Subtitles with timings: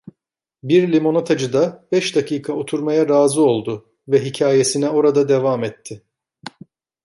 [0.63, 6.03] Bir limonatacıda beş dakika oturmaya razı oldu ve hikâyesine orada devam etti.